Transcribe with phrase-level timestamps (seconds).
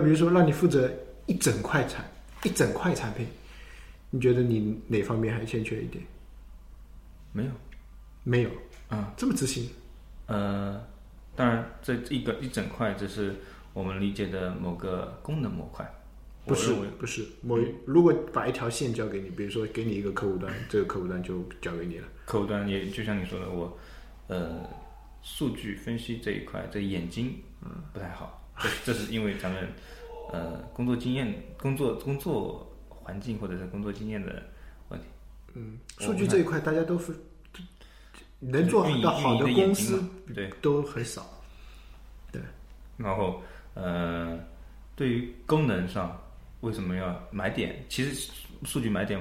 [0.00, 0.90] 那比如说让你负责
[1.26, 2.10] 一整块产
[2.42, 3.26] 一整块产品，
[4.08, 6.02] 你觉得你哪方面还欠缺一点？
[7.32, 7.50] 没有，
[8.24, 8.50] 没有，
[8.88, 9.68] 啊，这么自信？
[10.26, 10.82] 呃，
[11.36, 13.36] 当然这一个一整块，这是
[13.74, 15.88] 我们理解的某个功能模块。
[16.46, 22.08] 不是不是，某如果把一条线交给你，比如说给你一个客户端，这个客户端就交给你了。
[22.24, 23.78] 客户端也就像你说的，我
[24.28, 24.66] 呃
[25.22, 29.68] 数据分析这一块，这眼睛嗯不太好，这这是因为咱们
[30.32, 34.42] 呃工作经验、工作工作环境或者是工作经验的
[34.88, 35.06] 问题。
[35.54, 37.12] 嗯，数据这一块大家都是
[38.38, 40.02] 能做到好的公司
[40.34, 41.26] 对，都很少。
[42.30, 42.40] 对
[42.96, 43.42] 然后
[43.74, 44.38] 呃
[44.94, 46.16] 对于功能上
[46.60, 47.84] 为什么要买点？
[47.88, 48.30] 其实
[48.64, 49.20] 数据买点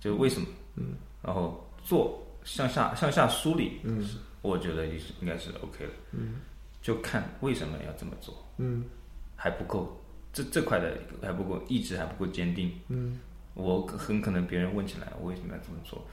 [0.00, 0.46] 就为什么？
[0.76, 4.08] 嗯，然后做向下向下梳理，嗯，
[4.42, 5.92] 我觉得也是应该是 OK 的。
[6.12, 6.40] 嗯，
[6.82, 8.34] 就看为什么要这么做。
[8.60, 8.84] 嗯。
[9.34, 9.98] 还不够，
[10.32, 12.70] 这这块的还不够，意志还不够坚定。
[12.88, 13.18] 嗯。
[13.54, 16.06] 我很可能别人问起来我为什么要这么做，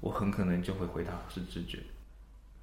[0.00, 1.78] 我很可能就会回答是直觉，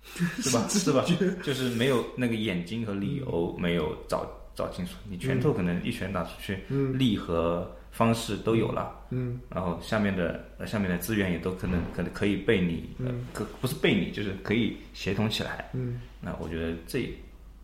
[0.41, 0.65] 是吧？
[0.69, 1.03] 是吧？
[1.43, 6.59] 就是没有那个眼睛和理由没有找找清楚，你拳头可能一拳打出去，
[6.93, 9.39] 力和方式都有了，嗯。
[9.49, 15.99] 然后下面的呃下面的资源也都可能可能可以被你呃可不是被你就是可以协同起来，嗯。
[16.21, 17.13] 那我觉得这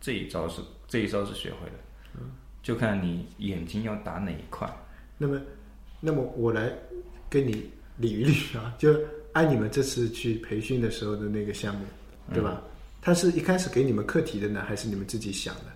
[0.00, 2.20] 这一招是这一招是学会的，
[2.62, 4.68] 就看你眼睛要打哪一块。
[5.16, 5.40] 那么，
[6.00, 6.70] 那么我来
[7.30, 8.94] 跟你捋一捋啊， 就
[9.32, 11.86] 按你们这次去培训的时候的那个项目，
[12.34, 12.60] 对吧？
[13.00, 15.66] 它是一开始给你们课题的呢，还是你们自己想的？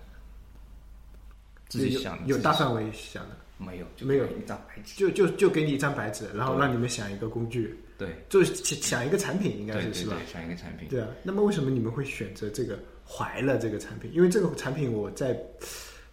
[1.69, 4.95] 自己想的有大范围想的，没有，就没有一张白纸。
[4.95, 10.17] 就就就给你一张白纸，然后让你们想一个工具，对，就想想一个产品，应该对是是吧？
[10.31, 10.89] 想一个产品。
[10.89, 12.77] 对啊，那么为什么你们会选择这个
[13.07, 14.11] 怀了这个产品？
[14.13, 15.39] 因为这个产品我在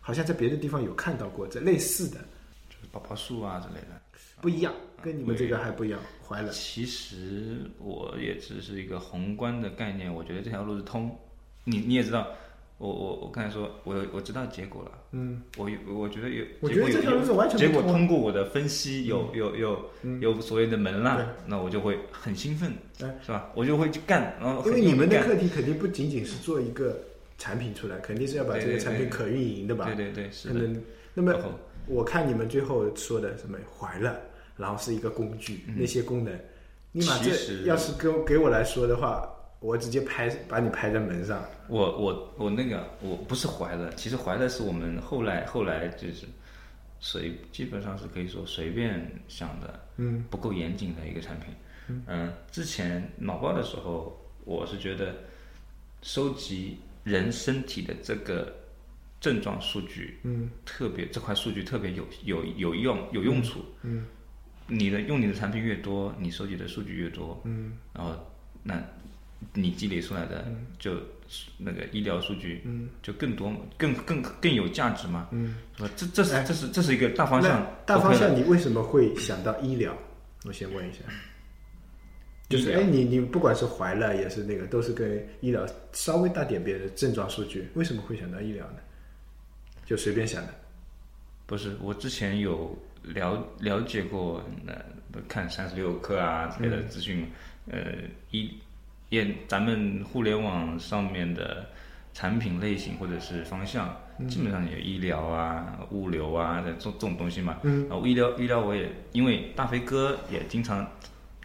[0.01, 2.19] 好像在别的地方有看到过，这类似的
[2.69, 4.01] 就是宝宝树啊之类的。
[4.41, 6.01] 不一样，跟你们这个还不一样。
[6.29, 11.17] 怀了，其实我也只是一个宏观的概念，我觉得这条路是通。
[11.65, 12.27] 你你也知道，
[12.79, 14.91] 我我我刚才说，我我知道结果了。
[15.13, 19.91] 嗯，我有我觉得有，我觉得这条路是完全结果不通过我的分析有有有
[20.21, 23.51] 有所谓的门对啦，那我就会很兴奋，哎是吧？
[23.55, 26.99] 我就会去干，然后因为你们的课题肯定不仅仅是做一个
[27.39, 29.85] 产品出来，肯定是要把这个产品可运营的吧？
[29.85, 30.81] 对对对，是的。
[31.15, 31.35] 那么
[31.87, 34.19] 我看你们最后说的什么怀了，
[34.57, 36.33] 然后是一个工具，那些功能，
[36.91, 37.31] 你把这
[37.65, 39.29] 要是给我给我来说的话，
[39.63, 41.43] 我直接拍把你拍在门上。
[41.69, 46.27] 我我我那个我不是怀了，其实怀了是我们后来后来就是
[47.01, 51.55] 随基本上是可以说随便想的，嗯，不够严谨的一个产品。
[52.07, 55.15] 嗯，之前脑爆的时候，我是觉得
[56.03, 58.53] 收集人身体的这个
[59.21, 63.61] 症状数据，嗯，特别这块数据特别有有有用有用处。
[63.83, 64.07] 嗯，
[64.67, 68.15] 你的用你的产品越多，你收集的数据越多，嗯，然后
[68.63, 68.81] 那
[69.55, 70.47] 你积累出来的
[70.79, 70.97] 就
[71.59, 75.91] 那个医疗数据，嗯，就更多更更更有价值嘛，嗯，是吧？
[75.97, 79.97] 这这是哎这是这是一个大方向，大方向你为什么会想到医疗？
[80.45, 80.99] 我先问一下。
[82.49, 88.77] 就是哎，你你不管是怀了也是那个，都是跟医疗稍微大点别的症状数据，为什么会想到医疗呢？
[89.87, 90.55] 就随便想的。
[91.47, 94.75] 不是，我之前有了了解过，那，
[95.29, 97.27] 看三十六课啊之类的资讯，
[97.71, 97.95] 呃，
[98.33, 98.53] 医
[99.13, 101.67] 也咱们互联网上面的
[102.15, 103.95] 产品类型或者是方向，
[104.27, 107.59] 基本上有医疗啊、物流啊这这种东西嘛。
[107.63, 110.91] 嗯，然后医疗医疗我也因为大飞哥也经常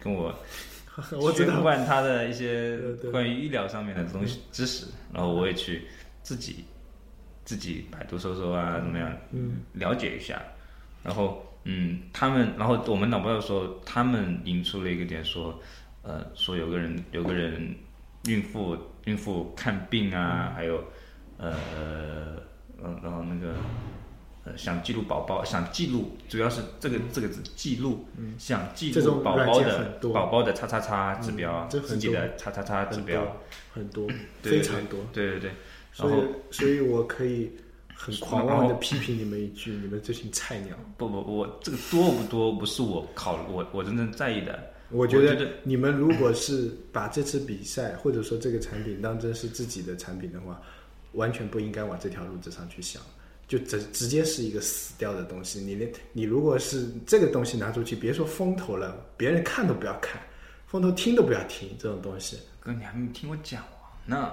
[0.00, 0.34] 跟我
[1.20, 2.78] 我知道宣贯他的一些
[3.12, 5.86] 关于医疗上面的东西知识，然后我也去
[6.22, 6.64] 自己
[7.44, 10.40] 自己百度搜搜啊，怎么样，嗯，了解一下。
[11.04, 15.58] 然后，嗯，他们，然后我们脑包的时候，他们引出了一个点说，
[16.08, 17.76] 呃，说有个人有个人
[18.24, 18.74] 孕妇
[19.04, 20.82] 孕妇看病啊，还有
[21.36, 21.54] 呃
[22.82, 23.54] 呃，然后那个。
[24.44, 28.06] 呃，想记录宝宝，想记录，主要是这个这个字记录，
[28.38, 33.36] 想记录宝宝的宝宝的叉叉叉指标，嗯自己的叉叉叉指标，
[33.74, 34.08] 很多，
[34.40, 35.00] 对非常多。
[35.12, 35.56] 对对对，然
[35.92, 37.50] 所后以，所以我可以
[37.94, 40.74] 很狂妄的批评你们一句：你们这群菜鸟。
[40.96, 44.58] 不不，我这个多不多不是我考我我真正在意的。
[44.90, 50.60] 我觉得你们如果是把这次比赛或者说这个产品当真是自己的产品的话，
[51.12, 53.02] 完全不应该往这条路子上去想，
[53.46, 55.60] 就直直接是一个死掉的东西。
[55.60, 60.20] 你连你如果是这个东西拿出去，别说风投了，别人看都不要看，
[60.66, 62.38] 风投听都不要听这种东西。
[62.60, 63.62] 哥，你还没听我讲
[64.06, 64.32] 完呢。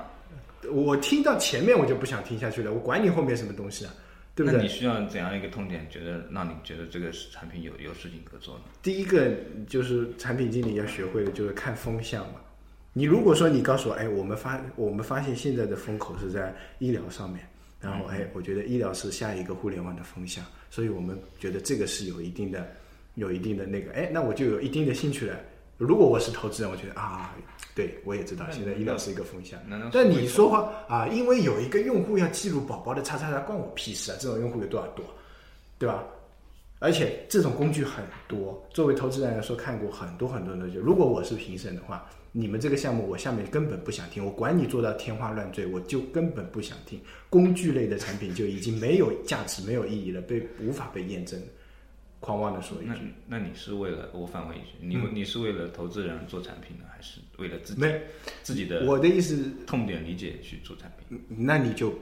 [0.72, 3.94] 我听到前面我就不想听下去了，我管你后面什么东西啊，
[4.36, 4.58] 对不对？
[4.58, 8.64] 那你需要怎样一个痛点，觉得让你觉得这个产品有有事情可做呢？
[8.84, 9.34] 第一个
[9.68, 12.42] 就是产品经理要学会的就是看风向嘛。
[12.92, 17.48] 你如果说你告诉我，哎，我们发我们发现现在的风口是在医疗上面，
[17.80, 22.66] 然后哎，我觉得医疗是下一个互联网的风向，所以我们觉得这个是有一定的
[23.16, 25.38] 有一定的那个，哎，那我就有一定的兴趣了。
[25.78, 27.36] 如果我是投资人，我觉得啊，
[27.76, 29.60] 对我也知道现在医疗是一个风向。
[29.92, 34.18] 但你说话啊，因为有一个用户要记录宝宝的叉叉叉，关我屁事啊！
[34.20, 35.06] 这种用户有多少多，
[35.78, 36.04] 对吧？
[36.80, 40.78] 而且这种工具很多，作为投资人来说，看过很多很多的东西。
[40.78, 47.00] 如果我是评审的话，你们这个项目我下面根本不想听，我管你做到天花乱坠，我就根本不想听。
[47.30, 51.42] 工具类的产品就已经没有价值、没有意义了，被无法被验证。
[52.26, 58.02] 狂妄的说一句，那你是为了我反问一句，你、你是为了投资人做产品呢，还是为了自己没
[58.42, 61.22] 自己的我的意思痛点理解去做产品？
[61.30, 61.94] 那你就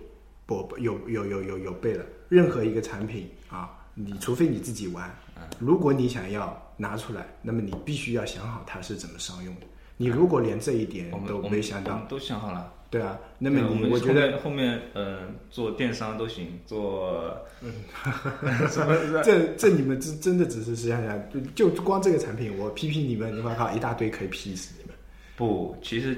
[0.46, 2.06] 不不有有有有有背了。
[2.30, 5.14] 任何一个产品啊，你除非你自己玩，
[5.60, 9.62] 如果你想要拿出来，那么你必须要想好它是怎么商用的。
[9.98, 12.74] 你如果连这一点都没想到，都想好了。
[12.94, 15.20] 对啊，那么对我们你我觉得后面嗯呃
[15.50, 17.36] 做电商都行，做
[18.70, 21.20] 什么这这你们真真的只是想想，
[21.56, 24.96] 就就光这个产品，我批评你们，你们靠一大堆可以批死你们。
[25.36, 26.16] 不，其实，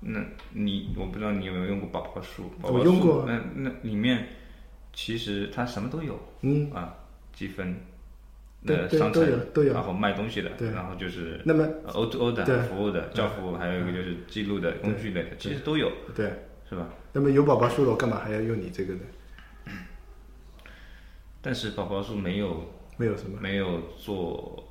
[0.00, 0.18] 那
[0.54, 2.44] 你我不知道你有没有用过宝宝树？
[2.62, 4.26] 宝宝树我用过那那里面
[4.94, 6.94] 其实它什么都有，嗯啊，
[7.34, 7.76] 积分
[8.64, 16.32] 的商城有都有然后卖东西的，对然后就是那么 O to O 的对服务的教服务，还有一个就是记录的工具类的，其实都有，对，
[16.68, 16.88] 是吧？
[17.12, 19.00] 那么有宝宝树了，我干嘛还要用你这个呢？
[21.42, 24.62] 但是宝宝树没有 没有什么，没有做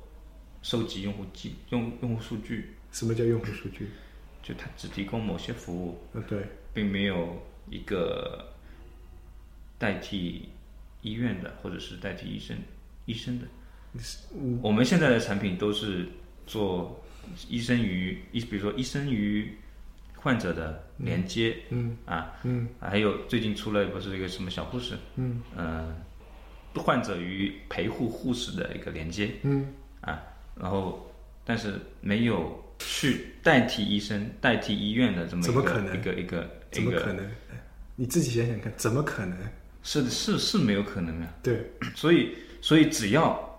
[0.62, 3.88] 收集用户记用用户数据，什么叫用户数据？
[4.42, 6.40] 就它只提供某些服务，嗯，对，
[6.72, 8.52] 并没有一个
[9.78, 10.48] 代替
[11.02, 12.56] 医院的，或者是代替医生
[13.04, 13.46] 医生的。
[14.62, 16.06] 我们现在的产品都是
[16.46, 17.02] 做
[17.48, 19.52] 医生与医，比如说医生与
[20.16, 22.68] 患者的连接，嗯啊，嗯。
[22.80, 25.42] 还有最近出了不是一个什么小护士，嗯。
[25.56, 25.94] 呃，
[26.74, 29.66] 患者与陪护护士的一个连接嗯。
[30.00, 30.22] 啊，
[30.58, 31.10] 然后
[31.44, 35.98] 但是没有去代替医生、代替医院的这么一个怎么可能？
[35.98, 36.50] 一个一个一个。
[36.72, 37.30] 怎么可能？
[37.94, 39.36] 你自己想想看，怎么可能？
[39.84, 41.60] 是是是没有可能的，对，
[41.96, 43.51] 所以所以只要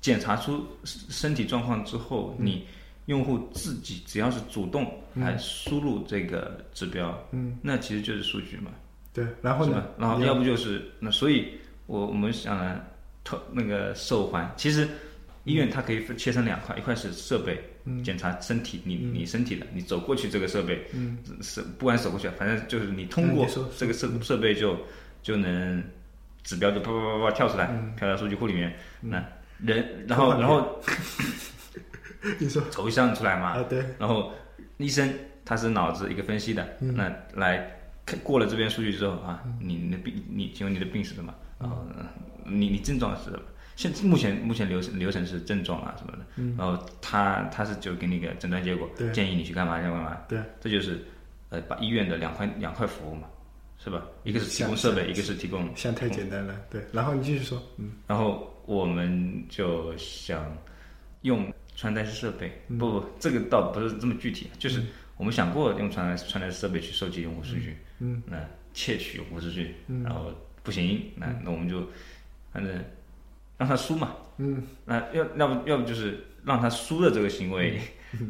[0.00, 2.66] 检查出身体状况之后，你
[3.06, 8.70] 用户自己只要是主动来输入这个指标，嗯，那其实就是数据嘛，
[9.12, 9.86] 对，然后呢？？
[9.98, 11.48] 然后要不就是那，所以
[11.86, 12.80] 我我们想呢，
[13.24, 14.86] 透那个手环，其实
[15.44, 17.58] 医院它可以分切成两块，一块是设备，
[18.04, 23.46] 检查身体，你你身体的，你走过去这个设备，嗯，是不管走过去，反正就是你通过
[23.76, 24.76] 这个设设备就
[25.22, 25.82] 就能
[26.44, 27.94] 指标就啪啪啪啪跳出来，嗯。
[27.96, 29.24] 跳到数据库里面，那
[29.58, 30.80] 人 然后然后
[32.38, 32.62] 你说。
[32.70, 34.32] 抽象出来嘛，啊，对，然后
[34.78, 35.12] 医生
[35.44, 36.94] 他是脑子一个分析的，嗯。
[36.96, 37.70] 那来
[38.04, 41.34] 看过了这边数据之后啊，你你的病，你请问你的病是什么？
[41.58, 42.04] 然后呃
[42.44, 43.40] 你你症状是什么？
[43.76, 46.24] 现目前目前流程流程是症状啊什么的，
[46.56, 51.04] 然后他他是就给你一个诊断结果建议你去干嘛干嘛干嘛，对，这就是
[51.50, 53.28] 呃把医院的两块两块服务嘛，
[53.78, 54.02] 是吧？
[54.24, 56.84] 一个是提供设备，一个是提供像太简单了，对。
[56.92, 57.92] 然后你继续说，嗯。
[58.08, 60.54] 然后我们就想
[61.22, 62.76] 用穿戴式设备，嗯。
[62.76, 64.82] 不不，这个倒不是这么具体，就是
[65.16, 68.36] 我们想过用穿戴穿戴式设备去收集用户数据，嗯，那
[68.74, 70.02] 窃取用户数据，嗯。
[70.02, 70.30] 然后
[70.62, 71.88] 不行，那那我们就
[72.52, 72.84] 反正
[73.56, 77.80] 让他输嘛，嗯，那要要不要不就是让他输的这个行为，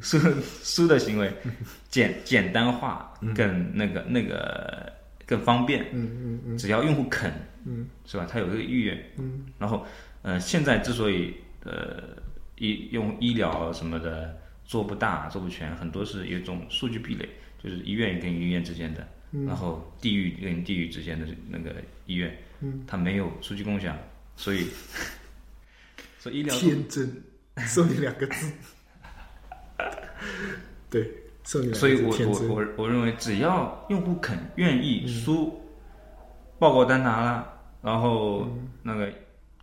[0.01, 0.19] 输
[0.63, 1.33] 输的行为
[1.89, 4.93] 简简单化，更那个那个
[5.29, 6.59] 更方便，嗯嗯嗯。
[6.59, 7.31] 只要用户肯，
[7.67, 8.27] 嗯，是吧？
[8.29, 9.87] 他有这个意愿，嗯，然后，
[10.23, 12.17] 呃，现在之所以呃
[12.57, 17.29] 医用医疗什么的做不大、做不全，很多是有一种数据壁垒，
[17.63, 19.07] 就是医院跟医院之间的，
[19.47, 21.75] 然后地域跟地域之间的那个
[22.07, 23.95] 医院，嗯，它没有数据共享，
[24.35, 24.67] 所以，
[26.19, 27.23] 所以医疗天真，
[27.67, 28.51] 送你两个字，
[30.91, 31.13] 对，
[31.73, 35.59] 所以我我我我认为，只要用户肯愿意输，
[36.59, 37.49] 报告单拿了，
[37.81, 38.47] 然后
[38.83, 39.11] 那个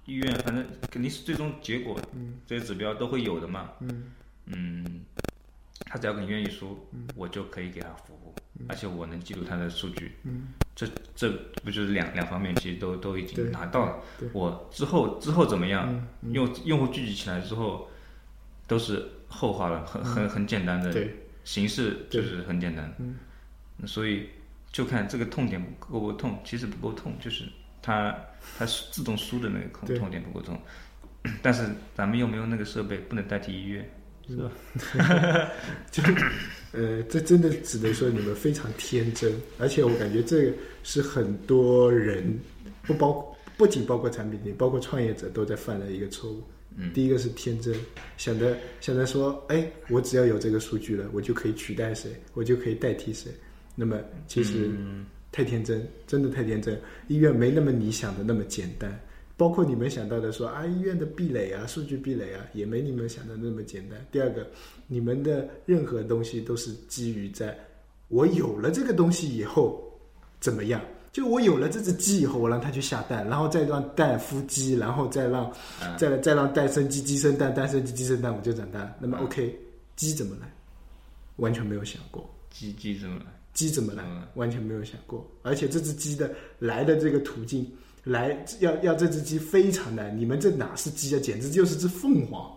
[0.05, 1.95] 医院反正肯定是最终结果，
[2.47, 3.69] 这些指标都会有的嘛。
[4.45, 5.01] 嗯，
[5.85, 6.75] 他只要肯愿意输，
[7.15, 8.33] 我就可以给他服务，
[8.67, 10.11] 而且我能记录他的数据。
[10.75, 11.31] 这这
[11.63, 13.99] 不就是两两方面，其实都都已经对拿到了。
[14.33, 17.87] 我之后之后怎么样，用用户聚集起来之后，
[18.65, 20.91] 都是后话了，很很很简单的。
[20.91, 21.15] 对，
[21.45, 23.15] 形式就是很简单，嗯，
[23.85, 24.27] 所以
[24.71, 27.45] 就看这个痛点够不够痛，其实不够痛，就是
[27.81, 28.13] 它
[28.57, 30.59] 它自动输的那个对痛痛点不够痛，
[31.41, 31.63] 但是
[31.95, 33.89] 咱们又没有那个设备，不能代替医院，
[34.27, 34.51] 是吧？
[35.91, 36.03] 就
[36.73, 42.37] 呃，这真的只能说你们非常天真，而且我感觉这个是很多人
[42.81, 46.43] 不包不仅包括产品经理，包括创业者都在犯的一个错误。
[46.93, 47.73] 第一个是天真，
[48.17, 53.31] 想着想着说，哎，我只要有这个数据了，我就可以取代谁，我就可以代替谁。
[53.75, 54.71] 那么其实
[55.31, 56.79] 太天真，真的太天真。
[57.07, 58.99] 医院没那么你想的那么简单，
[59.37, 64.05] 包括你们想到的说啊，医院的壁垒啊，数据壁垒啊，也没你们想的那么简单。
[64.11, 64.45] 第二个，
[64.87, 67.57] 你们的任何东西都是基于在
[68.07, 69.83] 我有了这个东西以后
[70.39, 70.81] 怎么样？
[71.15, 75.49] 就我有了这只鸡以后，我让它去下蛋，然后再让蛋孵鸡，然后再让、
[75.97, 78.93] 再再让蛋生鸡，鸡生蛋，蛋生鸡，鸡生蛋，我就长大。
[78.99, 79.57] 那么 OK，
[79.95, 80.53] 鸡怎么来？
[81.37, 82.29] 完全没有想过。
[82.49, 83.27] 鸡鸡怎么来？
[83.53, 84.23] 鸡怎么来嗯？
[84.33, 86.29] 完全没有想过，而且这只鸡的
[86.59, 87.65] 来的这个途径，
[88.03, 90.13] 来要要这只鸡非常难。
[90.19, 91.19] 你们这哪是鸡啊？
[91.21, 92.51] 简直就是只凤凰。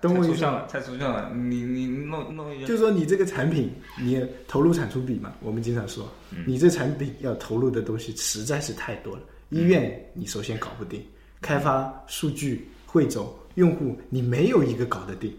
[0.00, 1.30] 懂我意思太抽象了，太抽象了。
[1.34, 6.10] 你你弄弄一下，就是说你这个产品，你投入产出比嘛，我们经常说，
[6.46, 9.22] 你这产品要投入的东西实在是太多了。
[9.50, 11.02] 医院你首先搞不定，
[11.40, 15.32] 开发数据汇总用户，你没有一个搞得定，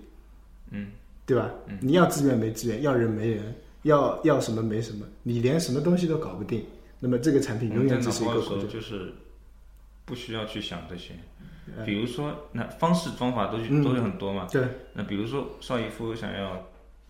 [0.72, 0.88] 嗯，
[1.26, 1.52] 对吧？
[1.82, 6.64] 你要资源没资源，要人没人，要要什么没什么，你连什么东西都搞不定，
[7.00, 8.66] 那么这个产品永远只是一个。
[8.68, 9.12] 就是
[10.06, 11.14] 不需要去想这些。
[11.86, 14.48] 比如说，那方式方法都是都有很多嘛。
[14.52, 14.68] 对。
[14.94, 16.62] 那比如说，邵逸夫想要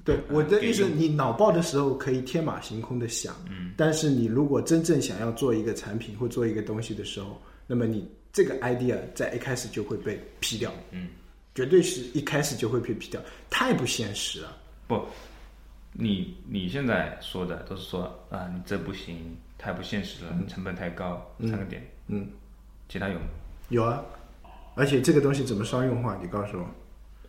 [0.03, 1.07] 对，我的意思，你。
[1.09, 11.07] 脑爆的时候可以天马行空的想，嗯，但是你如果真正想要做一个产品或做一个东西的时候，那么你这个 idea 在一开始就会被批掉，嗯，
[11.55, 13.19] 绝对是一开始就会被批掉，
[13.49, 14.55] 太不现实了。
[14.87, 15.01] 不，
[15.91, 21.81] 你你现在说的都是说啊，你这不行，太不现实了，成本太高，三个点。
[22.07, 22.27] 嗯，
[22.87, 23.25] 其他有吗？
[23.69, 24.03] 有啊，
[24.75, 26.17] 而且这个东西怎么商用化？
[26.21, 26.69] 你告诉我，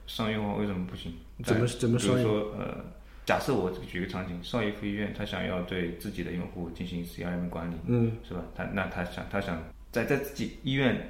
[0.07, 1.13] 商用化为什么不行？
[1.45, 2.85] 怎么怎么商用比如说，呃，
[3.25, 8.41] 假设我举个场景，邵逸夫医院他想要对自己的用户进行 CRM 管理，嗯是吧？
[8.55, 11.09] 他那他想他想在在自己医院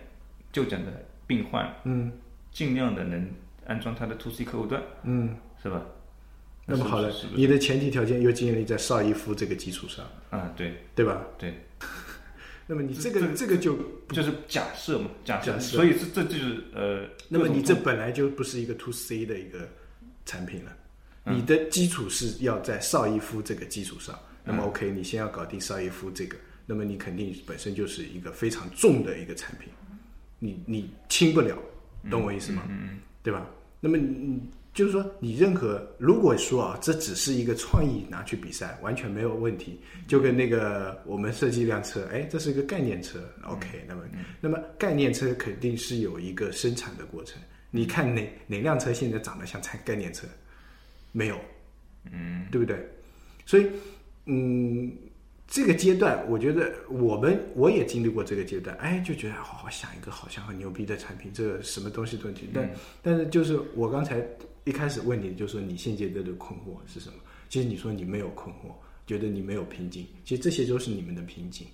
[0.52, 0.92] 就诊的
[1.26, 2.12] 病患，嗯
[2.52, 3.28] 尽量的能
[3.66, 5.82] 安装他的 to C 客户端，嗯，是吧？
[6.68, 11.22] 那么好了是不是，你的前提条件又建立在邵逸夫这个基础上，啊，对对吧？
[11.38, 11.54] 对，
[12.66, 19.68] 那么你这个这个就，就是假设嘛，假设，假设所以这这就是呃，那么你这本来就不是一个 to C 的一个
[20.24, 20.76] 产品了，
[21.26, 24.18] 嗯你的基础是要在邵逸夫这个基础上。
[24.44, 29.68] 那嗯么 OK，你先要搞定邵逸夫这个，那么你肯定本身就是一个非常重的一个产品，
[30.38, 31.56] 你你轻不了，
[32.10, 32.62] 懂我意思吗？
[32.68, 33.44] 嗯嗯对吧？
[33.86, 34.40] 那么你
[34.74, 39.80] 就是说，你任何如果说啊，这只是一个创意拿去比赛，完全没有问题。
[40.08, 44.02] 就跟那个我们设计一辆车，哎，这是一个概念车，OK，那么
[44.40, 47.40] 那么概念车肯定是有一个生产的过程。
[47.70, 50.26] 你看哪哪辆车现在长得像概概念车？
[51.12, 51.38] 没有，
[52.10, 52.76] 嗯对不对？
[53.46, 53.66] 所以，
[54.24, 54.92] 嗯，
[55.48, 62.48] 这个阶段，我觉得我们我也经历过这个阶段，哎，就觉得好好想一个好像很牛逼的产品，这个什么东西都行。
[62.52, 64.20] 但、但是就是我刚才
[64.64, 67.14] 一开始问你，就说你现阶段的困惑是什么？
[67.48, 68.72] 其实你说你没有困惑，
[69.06, 71.64] 觉得你没有瓶颈，其实这些都是你们的瓶颈，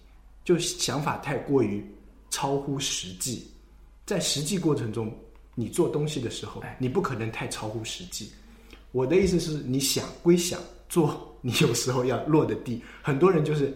[0.45, 1.83] 就想法太过于
[2.29, 3.47] 超乎实际，
[4.05, 5.11] 在实际过程中，
[5.55, 8.31] 你做东西的时候，你不可能太超乎实际。
[8.91, 10.61] 我的意思是，你想归想，
[10.91, 12.83] 做你有时候要落的地。
[13.03, 13.75] 很多人就是，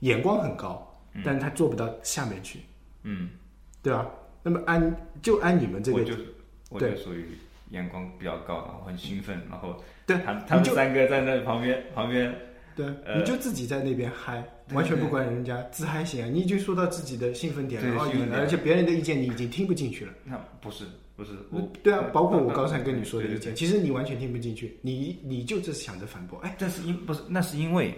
[0.00, 2.58] 眼光很高，但是他做不到下面去，
[3.04, 3.30] 嗯，
[3.80, 4.10] 对吧？
[4.42, 6.14] 那么按就按你们这个我就
[6.70, 7.38] 我就属于
[7.70, 12.34] 眼光比较高，然后很兴奋，然后对他他们三个在那旁边旁边，
[12.76, 16.28] 对，呃你就自己在那边嗨，完全不管人家，自嗨型啊！
[16.30, 20.12] 你已经说到自己的兴奋点了，然后你而且别人的意见你已经听不进去了。
[20.24, 20.84] 那不是
[21.16, 27.94] 不是我对啊，包括我刚才跟你说的意见，其实你完全听不进去，你你就是想着反驳，哎，但是因不是那是因为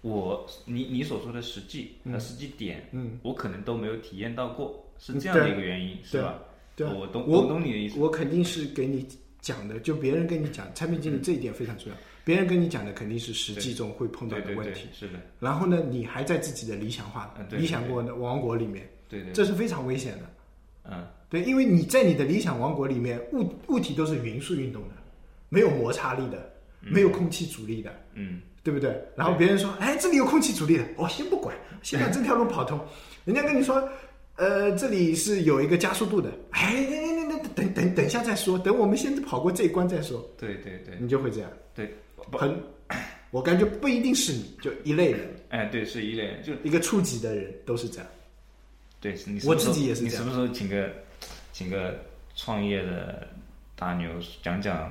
[0.00, 6.38] 我你你所说的实际那实际点，嗯，我可能都没有体验到过，是嗯这样的一个原因，是吧？
[6.76, 7.98] 对啊我懂我我懂你的意思。
[7.98, 9.06] 我肯定是给你
[9.40, 11.98] 讲的，就别人跟你讲，产品经理这一点非常重要。
[12.24, 20.30] 别人跟你讲的肯定是实际中会碰到的问题，，是的，然后呢，你还在自己的理想化理想国的王国里面，对对，这是非常危险的。
[20.84, 24.90] 嗯对，因为你在你的理想王国里面，物物体都是匀速运动的，
[25.48, 28.94] 没有摩擦力的，没有空气阻力的，嗯对不对？
[29.16, 32.78] 然后别人说，哎，这里有空气阻力的，我、先不管，先把这条路跑通。
[33.24, 33.82] 人家跟你说，
[34.36, 41.50] 呃，这里是有一个加速度的，哎，那那那那等等等一下再说，等我们先跑过这一关再说，对对对你就会这样。
[41.74, 41.92] 对，
[42.32, 42.54] 很，
[43.30, 48.06] 我感觉不一定是你，就一类人，哎对是一类人，就一个初级的人都是这样。
[49.00, 50.88] 对，你我自己也是这样你什么时候请个
[51.52, 51.94] 请个
[52.34, 53.28] 创业的
[53.76, 54.08] 大牛
[54.42, 54.90] 讲讲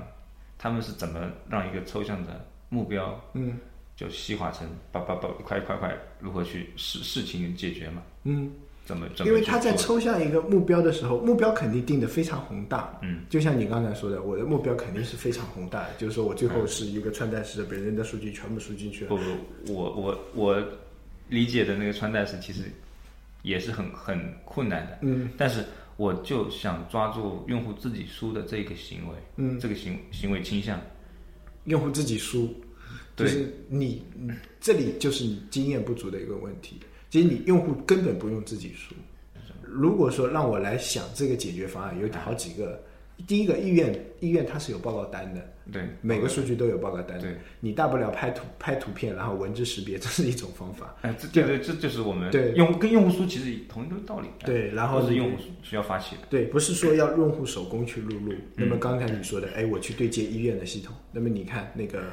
[0.57, 3.57] 他们是怎么让一个抽象的目标，嗯
[3.95, 8.01] 就细化成把把把一块一块块如何去事事情解决嘛？
[8.23, 8.51] 嗯，
[8.85, 9.29] 怎么怎么？
[9.29, 12.97] 因为他在，抽象一个目标的时候，目标肯定定的非常宏大。
[13.03, 19.09] 嗯，就像你刚才说的，我的目标肯定是非常宏大的，就是说我最后是一个穿戴式的，别人的数据全部输进去了。
[19.09, 20.63] 不不，我我我
[21.27, 22.63] 理解的那个穿戴式其实
[23.43, 25.63] 也是很很困难的，嗯但是
[26.01, 30.81] 我就想抓住用户自己输的这个行为，嗯，这个行行为倾向，
[31.65, 32.47] 用户自己输，
[33.15, 36.79] 就对是你你这里就是你经验不足的一个问题。
[37.11, 38.95] 其实你用户根本不用自己输。
[39.61, 42.81] 如果说让我来想这个解决方案，有好几个。
[43.21, 47.23] 第一个，医院医院它是有报告单的，对，每个数据都有报告单的。
[47.23, 50.95] 对，你大不了拍图拍图片，然后文字识别，这是一种方法。
[51.01, 58.33] 哎，这对对，这就是我们对用跟用户输其实同一个道理，对，然后是用户需要发起的，对，不是说要用户手工去录入。
[58.55, 62.03] 那么刚才你说的，哎，我去对接医院的系统，那么你看那个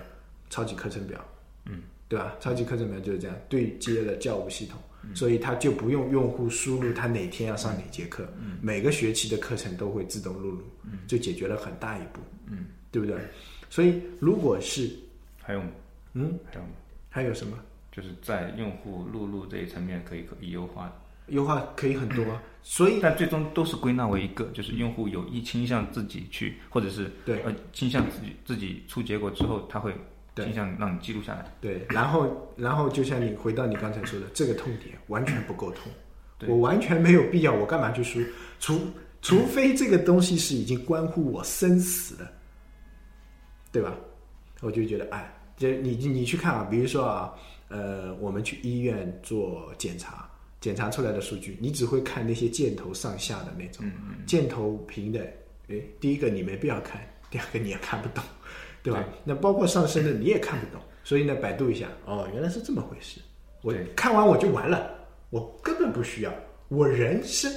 [0.50, 1.25] 超级课程表，
[1.67, 2.37] 嗯，对吧？
[2.41, 4.79] 超级课程表就是这样对接了教务系统，
[5.14, 8.28] 所以他就不用用户输入他哪天要上哪节课，
[8.61, 10.62] 每个学期的课程都会自动录入，
[11.07, 13.17] 就解决了很大一步，嗯，对不对？
[13.71, 14.90] 所以如果是
[15.43, 15.62] 还有
[16.14, 16.67] 嗯，还有
[17.09, 17.59] 还有什么？
[17.90, 20.93] 就是在用户录入这一层面可以可以优化。
[21.28, 27.43] 优化可以很多啊，所以但最终都是归纳为一个，就是用户有意倾向自己去，或者是对。
[27.43, 29.93] 呃倾向自己自己出结果之后，他会
[30.38, 31.45] 对倾向让你记录下来。
[31.61, 35.92] 对，然后然后就像你回到你刚才说的，这个痛点完全不够痛，
[36.47, 38.21] 我完全没有必要，我干嘛去输？
[38.60, 38.80] 除
[39.21, 42.32] 除非这个东西是已经关乎我生死的，
[43.73, 43.95] 对吧？
[44.60, 47.34] 我就觉得，哎，这你你去看啊，比如说啊，
[47.69, 50.28] 呃，我们去医院做检查，
[50.60, 53.84] 检查出来的数据，你只会看那些箭头上下的那种，
[54.26, 55.21] 箭头平的，
[55.69, 58.23] 哎，第一个你没必要看，第二个你也看不懂，
[58.82, 59.04] 对吧？
[59.25, 63.21] 那包括上升的你也看不懂，所以呢，百度一下，哦，原来是这么回事，
[63.62, 64.95] 我看完我就完了，
[65.30, 66.32] 我根本不需要，
[66.69, 67.52] 我人生，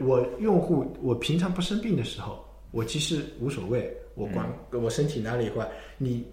[0.00, 6.26] 我用户，我平常不生病的时候，我其实无所谓，我管、我身体哪里坏，你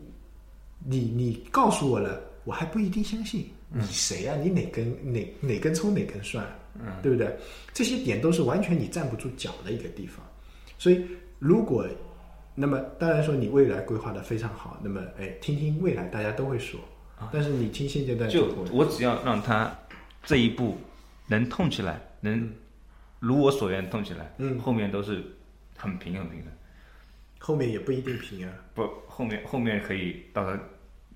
[0.85, 3.49] 你你告诉我了，我还不一定相信。
[3.71, 7.37] 你谁呀、你哪根哪哪根葱哪根蒜，嗯，对不对？
[7.71, 10.25] 这些点都是完全你站不住脚的一个地方。
[10.79, 11.05] 所以，
[11.37, 11.87] 如果
[12.61, 16.77] 那么当然说你未来规划的非常好，那么哎，听听未来大家都会说，
[17.31, 19.73] 但是你听现阶段就我只要让他
[20.23, 20.77] 这一步
[21.25, 22.51] 能痛起来，能
[23.21, 24.59] 如我所愿痛起来，嗯。
[24.59, 25.23] 后面都是
[25.77, 26.51] 很平很平的。
[27.37, 28.53] 后面也不一定平啊。
[28.75, 30.61] 不，后面后面可以到时候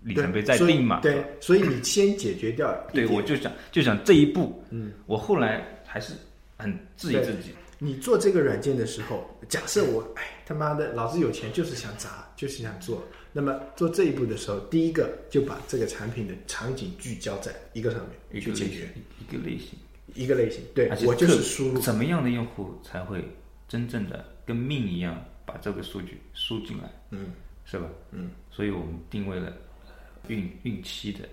[0.04, 1.02] 里程碑再定嘛。
[1.02, 6.14] 对，所以你先解决掉对，我就想就想这一步，嗯，我后来还是
[6.58, 7.52] 很质疑自己，
[7.84, 13.04] 你做这个软件的时候，假设我哎他妈的老子有钱就是想砸，就是想做。
[13.34, 19.68] 那么做这一步的时候，第一个就把这个产品的场景聚焦在一个上面一个类型去解决，一个类型。
[20.16, 20.62] 一个类型。
[20.74, 23.22] 对我就是输入，怎么样的用户才会
[23.68, 27.32] 真正的跟命一样把这个数据输进来，嗯，
[27.66, 27.90] 是吧？
[28.12, 29.48] 嗯，所以我们定位了
[29.88, 29.92] 呃
[30.28, 31.28] 孕孕期的。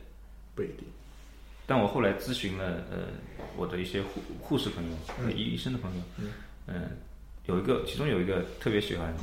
[0.55, 0.85] 不一定。
[1.71, 3.07] 但我后来咨询了呃
[3.57, 6.03] 我的一些护护士朋友、和医医生的朋友，
[6.67, 6.91] 嗯、
[7.47, 9.15] 有一个其中有一个特别喜欢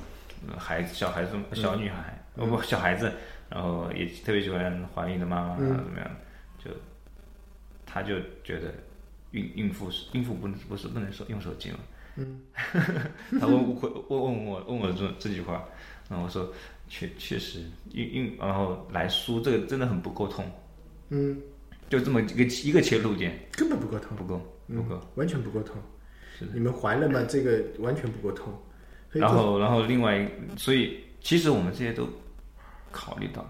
[0.48, 3.12] 呃孩子小孩子小女孩，哦不小孩子，
[3.50, 6.10] 然后也特别喜欢怀孕的妈妈啊怎么样，
[6.64, 6.72] 就
[7.86, 8.74] 他就觉得
[9.32, 11.80] 孕孕妇是孕妇不能不是不能手用手机嘛，
[12.16, 12.42] 嗯，
[13.42, 15.66] 他问问问问我问我这这句话，
[16.08, 16.50] 然后我说
[16.88, 20.46] 确确实孕孕然后来输这个真的很不沟通。
[21.10, 21.38] 嗯，
[21.90, 25.02] 就这么一个一个切入点，根本不够通，不够，不够。
[25.16, 25.76] 完全不够通。
[26.38, 27.24] 是的你们怀了吗？
[27.28, 28.54] 这个完全不够通。
[29.12, 32.08] 所以这然后，然后另外一，所以其实我们这些都
[32.92, 33.48] 考虑到，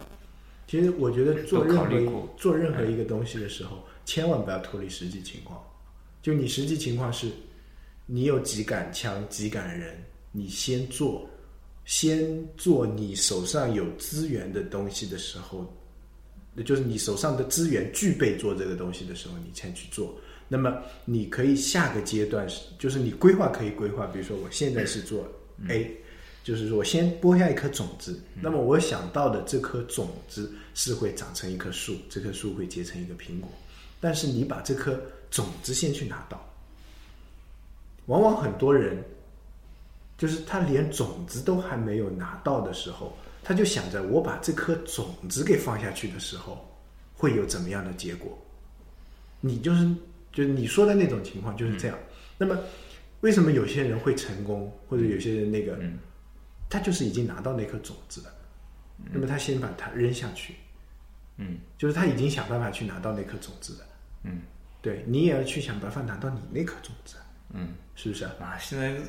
[0.67, 5.61] 其实我觉得做任何考虑过做任何一个东西的时候，千万不要脱离实际情况。
[6.21, 7.31] 就你实际情况是，
[8.05, 9.95] 你有几杆枪、几杆人，
[10.31, 11.27] 你先做，
[11.85, 15.65] 先做你手上有资源的东西的时候，
[16.63, 20.15] 就是你手上的资源具备做这个东西的时候，你才去做。
[20.47, 25.27] 那么你可以下个阶段是，就是你规划可以规划，比如说我现在是做
[25.67, 25.91] A，、
[26.43, 33.49] 就是说我先播下一颗种子，那么我想到的这颗种子是会长成一棵树，这棵树会结成一个苹果，
[33.99, 34.97] 但是你把这颗
[35.29, 36.41] 种子先去拿到，
[38.05, 39.03] 往往很多人
[40.17, 43.17] 就是他连种子都还没有拿到的时候，
[43.47, 46.69] 他就想着我把这颗种子给放下去的时候，
[47.13, 48.37] 会有怎么样的结果？
[49.39, 49.87] 你就是
[50.33, 51.97] 就是你说的那种情况就是这样。
[52.37, 52.59] 那么
[53.21, 55.97] 为什么有些人会成功，或者有些人那个，嗯
[56.69, 58.35] 他就是已经拿到那颗种子了，
[59.13, 60.55] 那么他先把它扔下去，
[61.37, 63.79] 嗯就是他已经想办法去拿到那颗种子了。
[64.23, 64.41] 嗯
[64.81, 67.15] 对你也要去想办法拿到你那颗种子，
[67.53, 68.31] 嗯，是不是啊？
[68.41, 68.99] 啊，现在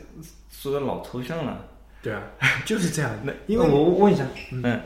[0.49, 1.69] 说的老抽象了。
[2.03, 2.23] 对啊，
[2.65, 3.11] 就是这样。
[3.25, 4.81] 那因为我问一下，嗯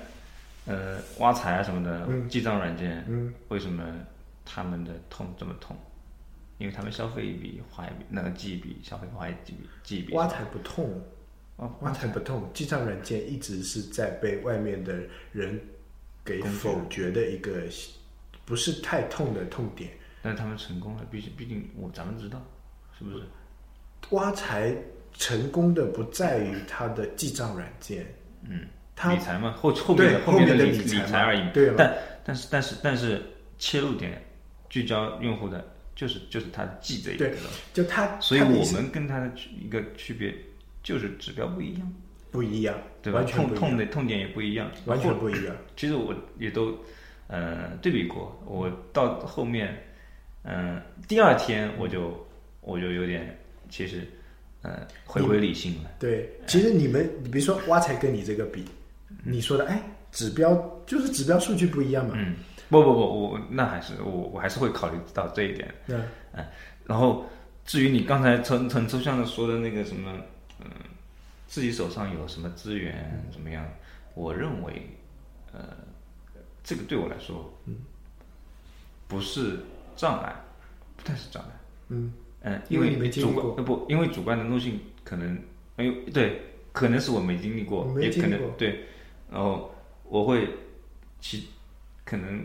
[0.64, 3.85] 呃，挖财啊什么的，嗯记账软件，嗯，为什么
[4.44, 5.77] 他们的痛这么痛？
[6.59, 10.14] 因为他们消费一笔花一笔，那个记一笔，消费花一笔，记一笔。
[10.14, 11.03] 挖财不痛，
[11.57, 14.94] 哦，挖财不痛，记账软件一直是在被外面的
[15.33, 15.61] 人
[16.25, 17.62] 给否决的一个
[18.44, 19.90] 不是太痛的痛点。
[20.22, 22.40] 但是他们成功了，毕竟毕竟我咱们知道，
[22.96, 23.25] 是不是？
[24.11, 24.72] 挖财
[25.14, 28.07] 成功的不在于它的记账软件，
[28.48, 31.51] 嗯，它理财嘛，后后面对的面的理后面的理财而已。
[31.53, 31.94] 对但
[32.25, 33.22] 但是但是但是
[33.59, 34.22] 切入点
[34.68, 37.37] 聚焦用户的就是就是他记这一个对，
[37.72, 40.35] 就它，所以我们跟他的一个区别
[40.83, 41.92] 就是指标不一样，
[42.31, 43.20] 不一样，对吧？
[43.20, 45.55] 完全痛痛的痛点也不一样，完全不一样。
[45.77, 46.77] 其实我也都
[47.29, 49.77] 呃对比过，我到后面
[50.44, 52.27] 嗯、第二天我就
[52.62, 53.38] 我就有点
[53.70, 54.05] 其实
[54.62, 55.90] 呃回归理性了。
[55.98, 58.64] 对，其实你们，你比如说挖财跟你这个比，
[59.25, 60.55] 你说的，哎，指标
[60.87, 62.14] 就是指标数据不一样嘛。
[62.16, 62.37] 嗯，
[62.68, 63.01] 不不不，
[63.33, 65.72] 我那还是我我还是会考虑到这一点。
[65.88, 66.03] 嗯
[66.85, 67.25] 然后
[67.64, 70.12] 至于你刚才很很抽象的说的那个什么，
[70.61, 70.68] 嗯，
[71.46, 73.64] 自己手上有什么资源怎么样？
[74.14, 74.90] 我认为，
[75.53, 75.61] 呃，
[76.64, 77.77] 这个对我来说，嗯，
[79.07, 79.61] 不是
[79.96, 80.35] 障碍，
[80.96, 81.51] 不太是障碍。
[81.88, 85.38] 嗯嗯，因为为你没经历过主观呃不，因为主观能动性可能，
[85.76, 86.40] 哎呦，对，
[86.72, 88.81] 可能是我没经历过，没也可能对，
[89.31, 89.72] 然后
[90.09, 90.48] 我会
[91.20, 91.48] 其
[92.05, 92.44] 可能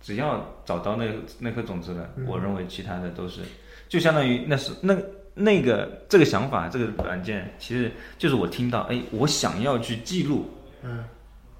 [0.00, 1.06] 只要找到那
[1.38, 3.40] 那颗种子了，嗯我认为其他的都是，
[3.88, 4.96] 就相当于那是那
[5.32, 10.50] 那个这个想法，这个软件其实就是我听到，哎，我想要去记录，
[10.82, 11.02] 嗯，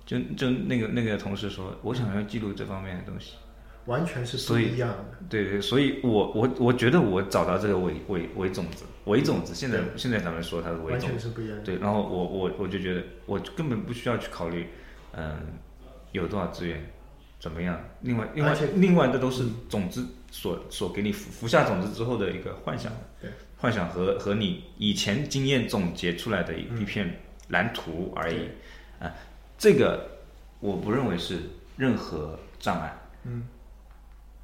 [0.05, 3.33] 就就那个那个同事说，我想要记录这方面的东西。
[3.87, 5.19] 完全是不所以一样的。
[5.29, 11.63] 对对，所以我我我觉得我找到这个伪伪伪种子，伪种子，现在现在咱们说它是伪完种子，全是不一样的。
[11.63, 14.67] 对，然后我我我就觉得我根本不需要去考虑，
[15.13, 15.37] 嗯，
[16.13, 16.85] 有多少资源，
[17.41, 28.49] 怎么样，另外另外另外这都是种子所所给你服服下种子之后的一个幻想，对，幻想和和你以前经验总结出来的一一片蓝图而已，
[29.01, 29.11] 啊，
[29.59, 30.07] 这个
[30.61, 31.41] 我不认为是
[31.77, 33.43] 任何障碍，嗯。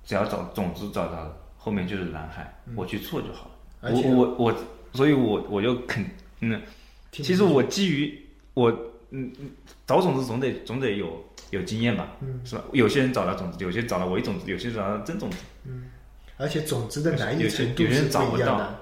[0.04, 3.92] 只要找种子找到了，后面就是蓝海，我去做就好了。
[3.92, 4.54] 我我我，
[4.92, 6.04] 所以我我就肯
[6.40, 6.60] 嗯，
[7.12, 8.18] 其实我基于
[8.54, 8.70] 我
[9.10, 9.50] 嗯嗯
[9.86, 12.64] 找种子总得总得有有经验吧，嗯是吧？
[12.72, 15.38] 有些人找到种子，有些找到伪种子，有些人找到真种子。
[15.64, 15.90] 嗯
[16.36, 18.78] 而且种子的难易程度有些人是找不到不一样的。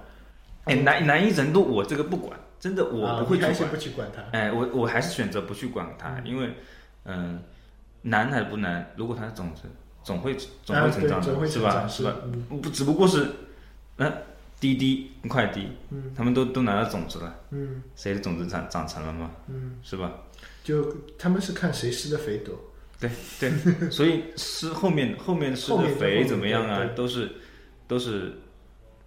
[0.67, 3.71] 哎，难难易程度我这个不管，真的我啊不会去管你还是。
[3.71, 4.23] 不去管它。
[4.31, 6.51] 哎，我我还是选择不去管它，因为
[7.05, 7.43] 嗯、
[8.03, 9.63] 难还是不难，如果它是种子，
[10.05, 11.87] 总会总啊会成长的，是吧？
[11.89, 12.17] 是吧？
[12.25, 12.61] 嗯。
[12.61, 13.27] 不，只不过是
[13.97, 14.13] 嗯、
[14.61, 16.13] 滴滴快滴，嗯。
[16.17, 17.83] 他们都都拿到种子了，嗯。
[17.97, 19.31] 谁的种子长长成了吗？
[19.49, 20.13] 嗯，是吧？
[20.63, 22.55] 就他们是看谁施的肥多。
[23.01, 23.09] 对
[23.39, 23.51] 对，
[23.91, 26.85] 所以施后面后面施的的肥怎么样啊？
[26.97, 27.31] 都是
[27.87, 28.37] 都是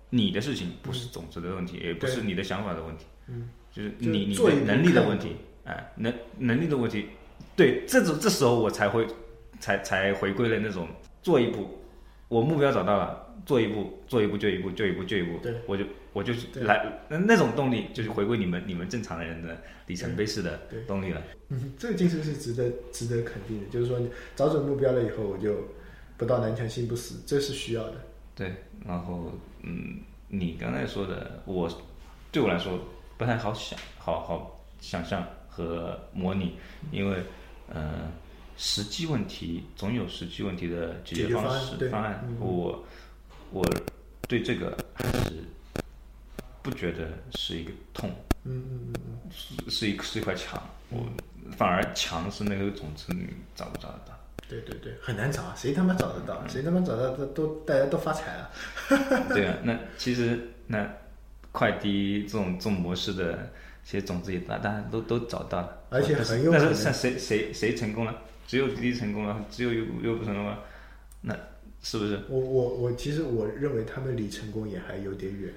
[0.10, 7.06] 你的事情，不是种子的问题，也不是你的想法的问题，嗯，就是你你的能力的问题，哎，能能力的问题，
[7.56, 9.06] 对，这种这时候我才会
[9.62, 10.90] 才才回归了那种
[11.24, 11.80] 做一步，
[12.28, 19.56] 我目标找到了，做一步，做一步就一步，就一步就一步，对，我就我就是来那那种动力，就是回归你们你们正常的人的
[19.88, 21.22] 里程碑式的动力了。
[21.50, 23.70] 嗯，这个精神是值得值得肯定的。
[23.70, 24.00] 就是说，
[24.36, 25.56] 找准目标了以后，我就
[26.18, 27.94] 不到南墙心不死，这是需要的。
[28.34, 28.54] 对，
[28.86, 31.70] 然后嗯，你刚才说的，我
[32.32, 32.80] 对我来说
[33.18, 36.56] 不太好想，好好想象和模拟，
[36.92, 37.18] 因为
[37.70, 38.10] 呃，
[38.58, 42.24] 实际问题总有实际问题的解解决方式方案。
[42.28, 42.84] 嗯我
[43.52, 43.66] 我
[44.28, 45.44] 对这个还是
[46.62, 48.10] 不觉得是一个痛，
[48.44, 51.06] 嗯嗯嗯嗯，是是一是一块墙，我
[51.58, 54.18] 反而墙是那个种子，你找不找得到？
[54.48, 56.42] 对对对，很难找，谁他妈找得到？
[56.48, 57.10] 谁他妈找到？
[57.16, 58.52] 都都大家都发财了。
[59.34, 60.88] 对啊，那其实那
[61.52, 63.50] 快递这种这种模式的
[63.84, 68.16] 其实种子也大大家都都找到了，而且很有可能但是像谁谁谁成功了？
[68.52, 70.62] 只有滴滴成功了，只有优优不成功了，
[71.22, 71.34] 那
[71.82, 72.20] 是不是？
[72.28, 75.54] 我我我，其实我认为他们离成功也还有点远，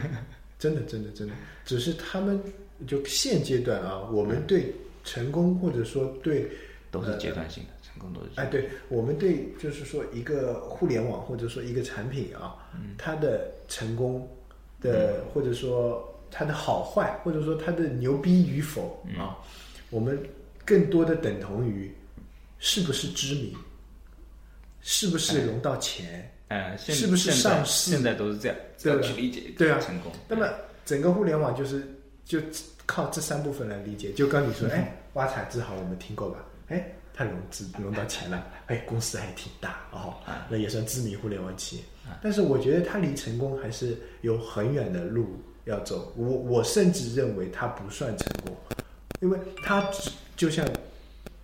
[0.60, 1.32] 真的真的真的，
[1.64, 2.38] 只是他们
[2.86, 4.70] 就现阶段啊，我们对
[5.04, 6.46] 成功或者说对
[6.90, 12.56] 都是阶段性的，成功都是阶哎，对我们对就是说一个互联网或者说一个产品啊，
[12.98, 14.28] 它的成功
[14.82, 19.38] 的，或者说它的好坏，或者说它的牛逼与否啊，
[19.88, 20.22] 我们
[20.62, 21.90] 更多的等同于
[22.66, 23.54] 是不是知名，
[24.80, 30.10] 是不是融到钱，呃，现是不是上市现在都是这样，这样去理解对啊成功。
[30.26, 30.48] 那么
[30.86, 31.86] 整个互联网就是
[32.24, 32.40] 就
[32.86, 34.12] 靠这三部分来理解。
[34.12, 36.38] 就刚你说，哎，挖财之好我们听过吧？
[36.68, 40.14] 哎，它融资融到钱了，哎，公司还挺大哦，
[40.48, 41.82] 那也算知名互联网企业。
[42.22, 46.14] 但是我觉得它离成功还是有很远的路要走。
[46.16, 48.56] 我我甚至认为它不算成功，
[49.20, 50.66] 因为它只就像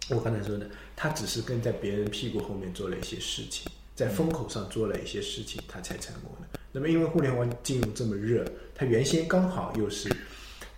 [0.09, 0.67] 我刚才说的，
[1.03, 6.61] 它只是跟在别人屁股后面做了一些事情，在风口上做了一些事情，他才成功的。
[6.71, 10.15] 那么因为互联网金融这么热，他原先刚好又是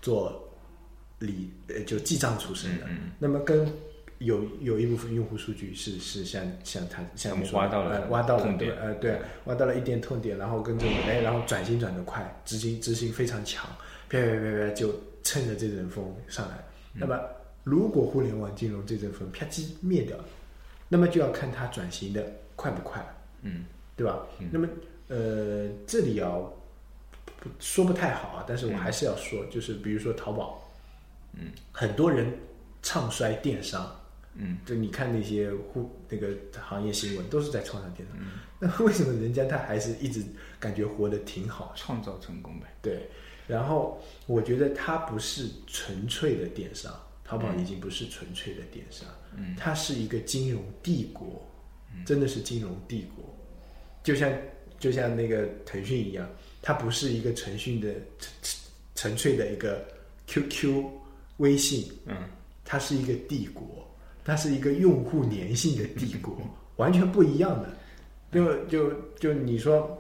[0.00, 0.48] 做
[1.18, 2.86] 理呃就记账出身的，
[3.18, 3.68] 那么跟
[4.18, 8.70] 有有一部分用户数据是是像像他像你说的挖到了呃挖到了痛点。
[8.70, 13.68] 对呃对挖到了一点痛点，然后跟这种哎然后转型转得快，执行执行非常强，
[14.08, 16.64] 啪啪啪啪就趁着这阵风上来。
[16.92, 17.18] 那么
[17.64, 20.24] 如果互联网金融这阵风啪叽灭掉了，
[20.88, 23.04] 那么就要看它转型的快不快，
[23.42, 23.64] 嗯，
[23.96, 24.26] 对吧？
[24.50, 24.68] 那么
[25.08, 26.40] 呃这里要
[27.40, 30.72] 不说不太好啊，但是我还是要说，就是比如说淘宝，
[31.34, 32.32] 嗯，很多人
[32.82, 33.96] 唱衰电商。
[34.34, 38.16] 嗯，就你看那些互那个行业新闻，都是在创伤电商。
[38.58, 40.24] 那为什么人家他还是一直
[40.58, 41.74] 感觉活得挺好？
[41.76, 42.66] 创造成功呗。
[42.80, 43.10] 对，
[43.46, 46.90] 然后我觉得它不是纯粹的电商，
[47.32, 51.42] 淘宝已经不是纯粹的电商，嗯，它是一个金融帝国，
[52.04, 53.24] 真的是金融帝国，
[54.04, 54.30] 就像
[54.78, 56.28] 就像那个腾讯一样，
[56.60, 58.60] 它不是一个腾讯的纯
[58.94, 59.82] 纯粹的一个
[60.26, 60.84] QQ、
[61.38, 62.14] 微信，嗯，
[62.66, 63.90] 它是一个帝国，
[64.26, 66.36] 它是一个用户粘性的帝国，
[66.76, 67.74] 完全不一样的。
[68.30, 69.98] 就就就你说，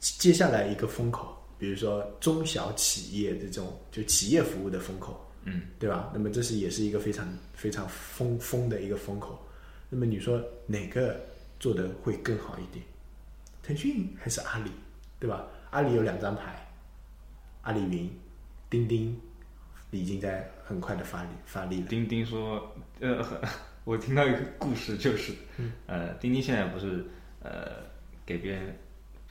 [0.00, 6.10] 接下来一个风口，比如说中小企业这种就企业服务的风口，嗯，对吧？
[6.12, 9.46] 那么这是也是一个非常非常风风的一个风口。
[9.88, 11.18] 那么你说哪个
[11.58, 12.84] 做的会更好一点？
[13.62, 14.70] 腾讯还是阿里，
[15.18, 15.46] 对吧？
[15.70, 16.68] 阿里有两张牌，
[17.62, 18.10] 阿里云、
[18.70, 19.20] 钉钉
[19.90, 21.86] 已经在很快的发力发力了。
[21.88, 23.24] 钉钉说，呃，
[23.84, 27.04] 我听到一个故事，就是，嗯呃，钉钉现在不是
[27.42, 27.84] 呃
[28.24, 28.76] 给别人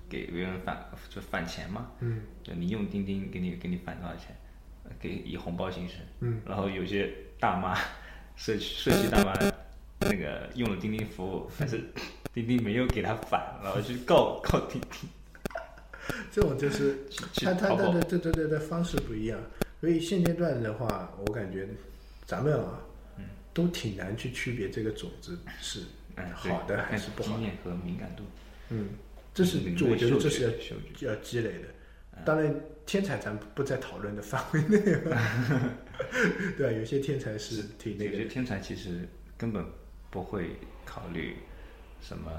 [0.08, 4.45] 给别人返就返钱嘛，嗯，就你用钉钉给你给你返多少钱，呃
[5.00, 7.76] 给以红包形式，嗯，然后有些大妈
[8.36, 9.34] 社区社区大妈
[10.00, 11.82] 那个用了钉钉服务，但是
[12.34, 15.10] 钉钉没有给他返，然后去告告钉钉，
[16.32, 19.40] 这种就是他他他的对对对的方式不一样，
[19.80, 21.68] 所以现阶段的话，我感觉
[22.26, 22.80] 咱们啊，
[23.18, 25.82] 嗯都挺难去区别这个种子是
[26.18, 27.36] 嗯，好的还是不好的。
[27.38, 28.24] 经验和敏感度，
[28.70, 28.90] 嗯，
[29.34, 30.44] 这是我觉得这是
[31.02, 31.68] 要要积累的。
[32.24, 35.18] 当然，天才咱不在讨论的范围内了，
[36.58, 36.72] 对啊？
[36.72, 39.66] 有些天才是挺那个的，有些天才其实根本
[40.10, 40.52] 不会
[40.86, 41.36] 考虑
[42.02, 42.32] 什么，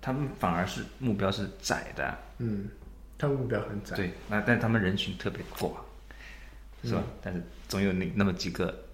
[0.00, 2.68] 他们反而是目标是窄的，嗯，
[3.16, 5.84] 他们目标很窄，对，那但他们人群特别广，
[6.82, 7.02] 是吧？
[7.22, 8.84] 但是总有那那么几个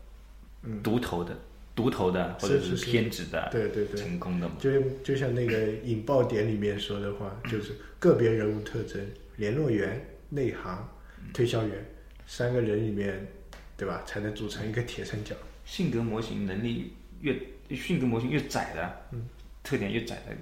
[0.83, 1.37] 独头的、
[1.74, 4.54] 独头的或者是是偏执的、对对对，成功的嘛。
[4.59, 9.00] 就就像那个引爆点里面说的话，就是个别人物特征、
[9.40, 9.98] 联络员、
[10.29, 10.87] 内行、
[11.33, 11.83] 推销员
[12.26, 13.26] 三个人里面，
[13.74, 14.03] 对吧？
[14.05, 15.35] 才能组成一个铁三角。
[15.64, 17.35] 性格模型能力越
[17.74, 19.26] 性格模型越窄的，嗯
[19.62, 20.37] 特点越窄的，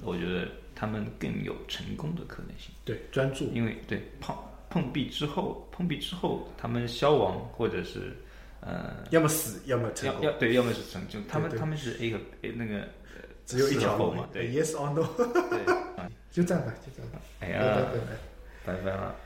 [0.00, 2.70] 我觉得他们更有成功的可能性。
[2.84, 3.50] 对，专注。
[3.52, 4.36] 因为对碰
[4.70, 8.14] 碰壁之后，碰壁之后，他们消亡或者是
[8.60, 15.04] 呃，要么死，要么成功，要要对，要么是成就，他们他们是 A 和 A 那个呃只有一条路嘛，对，yes or no，
[15.50, 17.20] 对，啊 就这样吧，就这样吧。
[17.40, 17.88] 哎呀。
[18.66, 19.25] 拜拜了。